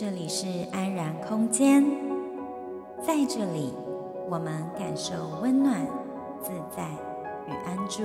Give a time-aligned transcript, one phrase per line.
[0.00, 1.84] 这里是安然空间，
[3.02, 3.74] 在这里，
[4.30, 5.84] 我们感受温暖、
[6.40, 6.88] 自在
[7.48, 8.04] 与安住。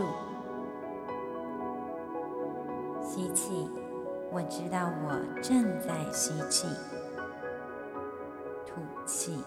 [3.00, 3.70] 吸气，
[4.32, 6.65] 我知道我正在吸气；
[8.65, 9.37] 吐气，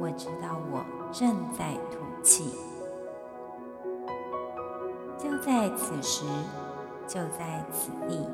[0.00, 0.82] 我知道我
[1.12, 2.54] 正在吐气。
[5.18, 6.24] 就在此时，
[7.06, 8.26] 就在此地，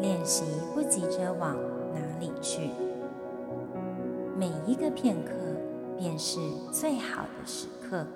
[0.00, 1.54] 练习不急着往
[1.94, 2.70] 哪里去？
[4.38, 5.32] 每一个片刻
[5.98, 6.38] 便是
[6.72, 8.06] 最好的时刻。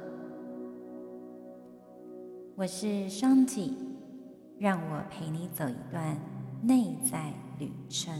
[2.56, 3.76] 我是双体，
[4.58, 6.16] 让我陪你走一段
[6.62, 8.14] 内在旅程。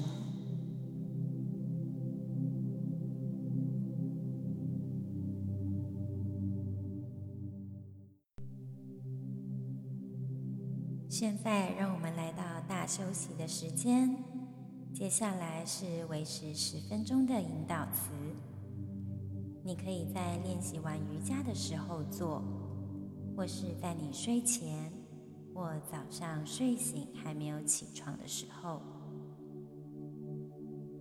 [11.09, 14.17] 现在，让我们来到大休息的时间。
[14.95, 18.13] 接下来是维持十分钟的引导词，
[19.65, 22.41] 你可以在练习完瑜伽的时候做，
[23.37, 24.93] 或是在你睡前
[25.53, 28.81] 或早上睡醒还没有起床的时候，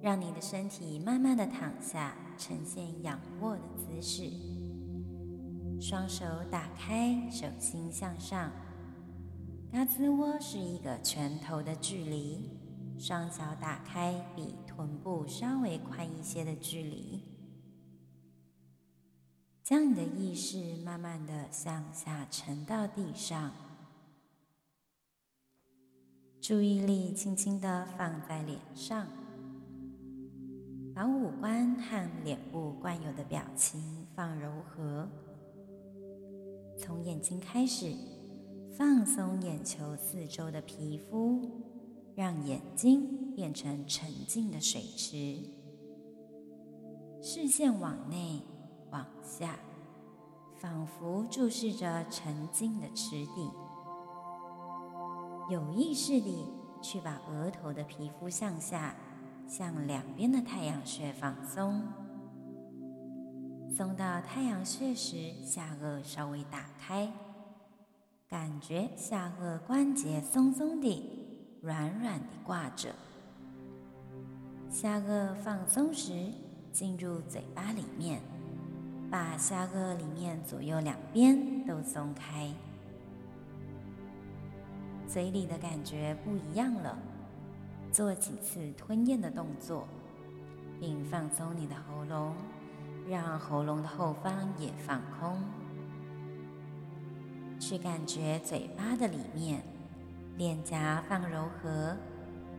[0.02, 4.24] 让你的身体慢慢的躺下，呈现仰卧的姿势，
[5.80, 8.52] 双手打开，手心向上，
[9.72, 12.53] 胳肢窝是一个拳头的距离。
[12.98, 17.22] 双脚打开，比臀部稍微宽一些的距离，
[19.62, 23.52] 将你的意识慢慢的向下沉到地上，
[26.40, 29.06] 注意力轻轻的放在脸上，
[30.96, 35.10] 把五官和脸部惯有的表情放柔和，
[36.78, 37.94] 从眼睛开始，
[38.78, 41.73] 放松眼球四周的皮肤。
[42.16, 45.40] 让眼睛变成沉静的水池，
[47.22, 48.42] 视线往内
[48.92, 49.58] 往下，
[50.56, 53.50] 仿佛注视着沉静的池底。
[55.50, 56.46] 有意识地
[56.82, 58.96] 去把额头的皮肤向下，
[59.48, 61.82] 向两边的太阳穴放松。
[63.76, 67.12] 松到太阳穴时，下颚稍微打开，
[68.30, 71.23] 感觉下颚关节松松的。
[71.64, 72.94] 软软地挂着，
[74.70, 76.30] 下颚放松时，
[76.74, 78.20] 进入嘴巴里面，
[79.10, 82.54] 把下颚里面左右两边都松开，
[85.08, 86.98] 嘴里的感觉不一样了。
[87.94, 89.88] 做几次吞咽的动作，
[90.82, 92.36] 并放松你的喉咙，
[93.08, 95.42] 让喉咙的后方也放空，
[97.58, 99.64] 去感觉嘴巴的里面。
[100.36, 101.96] 脸颊放柔和，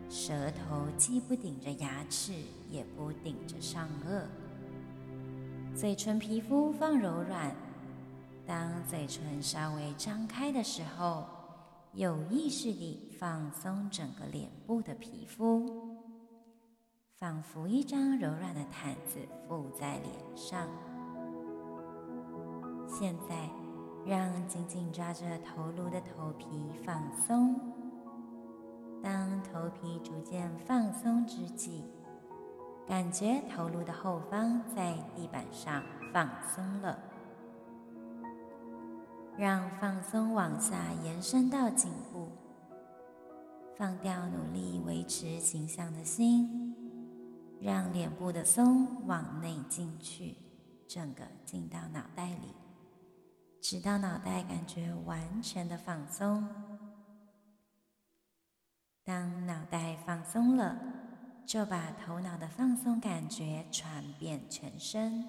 [0.09, 2.33] 舌头既不顶着牙齿，
[2.71, 4.23] 也不顶着上颚。
[5.75, 7.53] 嘴唇皮肤放柔软，
[8.47, 11.27] 当嘴唇稍微张开的时候，
[11.95, 15.99] 有意识地放松整个脸部的皮肤，
[17.17, 19.19] 仿佛一张柔软的毯子
[19.49, 20.69] 覆在脸上。
[22.89, 23.64] 现在。
[24.07, 26.47] 让紧紧抓着头颅的头皮
[26.85, 27.59] 放松。
[29.03, 31.85] 当头皮逐渐放松之际，
[32.87, 35.83] 感觉头颅的后方在地板上
[36.13, 36.99] 放松了。
[39.37, 42.29] 让放松往下延伸到颈部，
[43.77, 46.75] 放掉努力维持形象的心，
[47.61, 50.37] 让脸部的松往内进去，
[50.87, 52.64] 整个进到脑袋里。
[53.65, 56.47] 直到脑袋感觉完全的放松。
[59.03, 60.79] 当脑袋放松了，
[61.47, 65.25] 就把头脑的放松感觉传遍全身，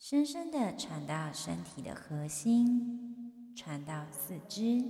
[0.00, 4.84] 深深的传到身体的核心，传到四肢，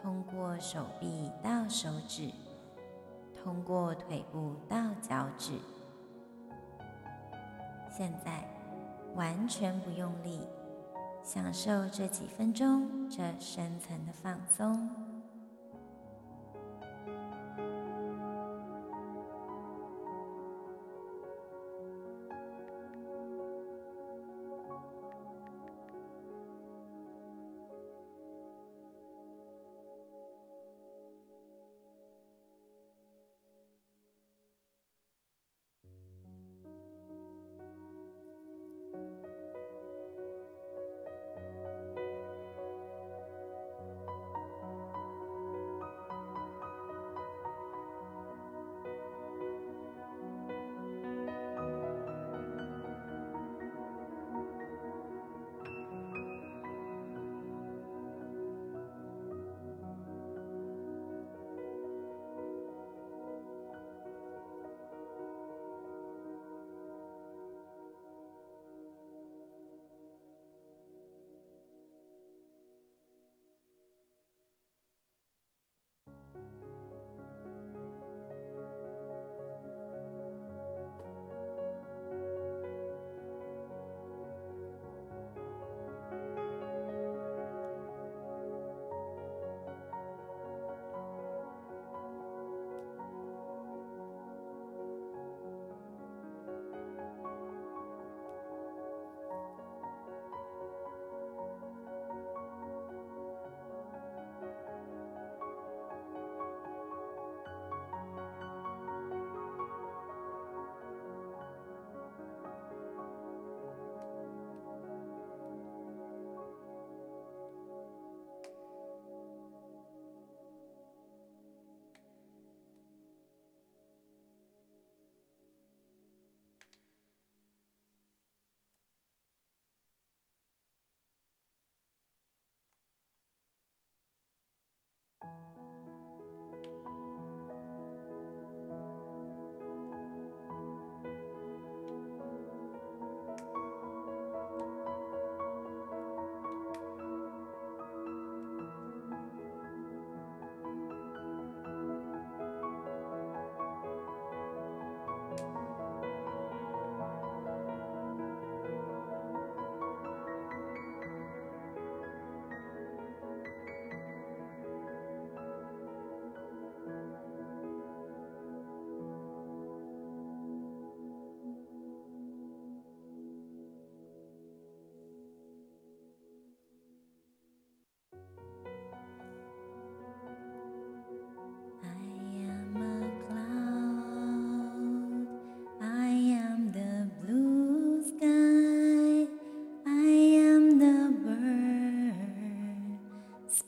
[0.00, 2.32] 通过手臂到手指，
[3.44, 5.52] 通过腿部到脚趾。
[7.90, 8.42] 现在
[9.14, 10.40] 完全不用力。
[11.24, 15.11] 享受这几分钟，这深层的放松。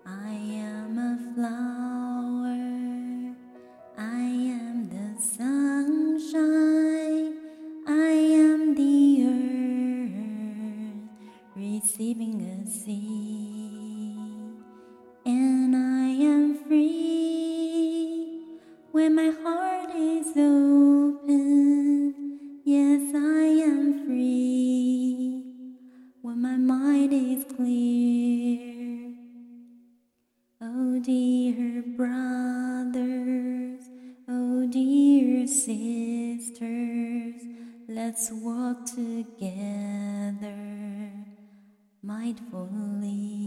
[0.06, 2.62] I am a flower,
[3.98, 4.20] I
[4.54, 6.44] am the sunshine,
[7.88, 11.10] I am the earth
[11.56, 14.62] receiving a seed,
[15.26, 18.44] and I am free
[18.92, 22.14] when my heart is open.
[22.64, 24.61] Yes, I am free
[27.10, 29.14] is clear.
[30.60, 33.82] Oh dear brothers,
[34.28, 37.42] oh dear sisters,
[37.88, 40.52] let's walk together
[42.04, 43.40] mindfully.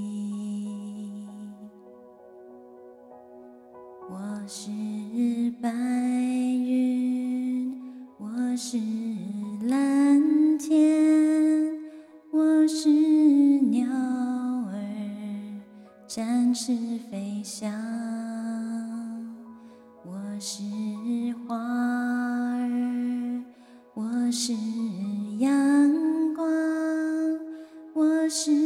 [4.09, 4.71] 我是
[5.61, 7.79] 白云，
[8.17, 8.94] 我是。
[16.65, 16.73] 是
[17.11, 17.71] 飞翔。
[20.03, 20.63] 我是
[21.47, 23.43] 花儿，
[23.93, 24.51] 我是
[25.37, 25.53] 阳
[26.33, 26.43] 光，
[27.93, 28.64] 我是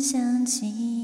[0.00, 0.97] 想起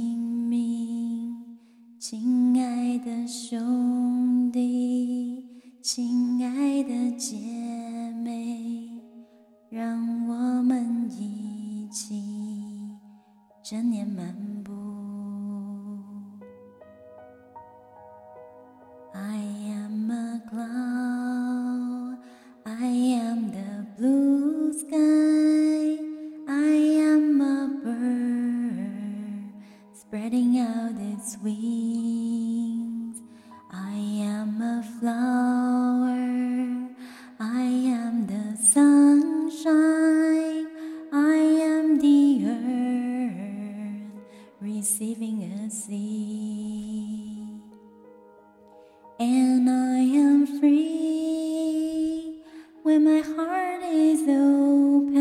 [49.19, 52.43] And I am free
[52.83, 55.19] when my heart is open.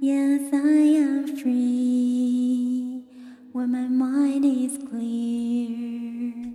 [0.00, 0.56] Yes, I
[1.02, 3.02] am free
[3.52, 6.54] when my mind is clear.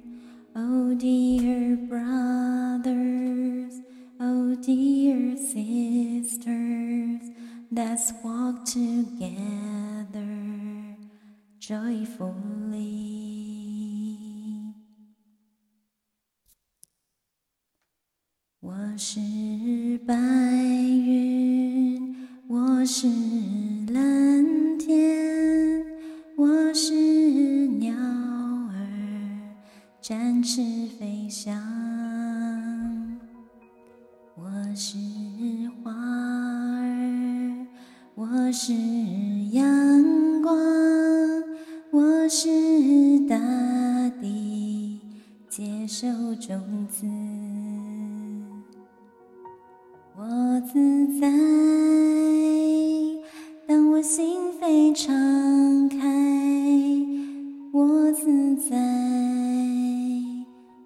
[0.56, 2.94] Oh, dear brothers,
[4.20, 7.32] oh, dear sisters,
[7.72, 9.89] let's walk together.
[11.70, 12.34] Joyfully.
[18.60, 19.20] 我是
[20.00, 23.08] 白云，我是
[23.94, 25.86] 蓝天，
[26.36, 29.56] 我是鸟儿，
[30.02, 31.99] 展翅飞翔。
[45.90, 47.08] 接受种子。
[50.16, 51.28] 我自在，
[53.68, 55.98] 当我心扉敞开；
[57.74, 58.78] 我自在，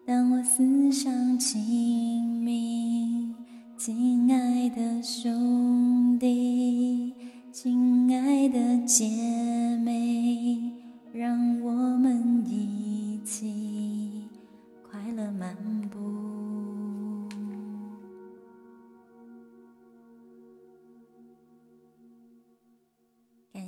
[0.06, 3.36] 当我思想清明。
[3.78, 7.14] 亲爱的兄弟。
[7.52, 9.06] 亲爱的姐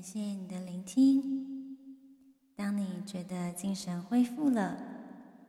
[0.06, 1.76] 谢谢你的聆听。
[2.56, 4.78] 当你觉得精神恢复了，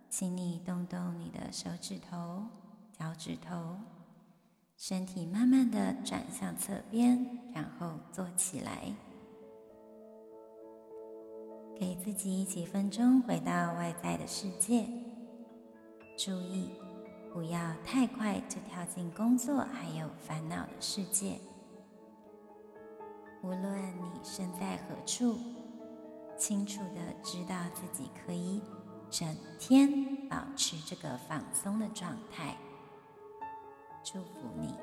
[0.09, 2.47] 请你动动你的手指头、
[2.99, 3.77] 脚趾头。
[4.79, 8.95] 身体慢慢的转向侧边，然后坐起来，
[11.79, 14.89] 给自己几分钟回到外在的世界。
[16.17, 16.71] 注意，
[17.31, 21.39] 不要太快就跳进工作还有烦恼的世界。
[23.47, 25.38] 无论你身在何处，
[26.37, 28.61] 清楚的知道自己可以
[29.09, 32.57] 整天保持这个放松的状态。
[34.03, 34.75] 祝福你。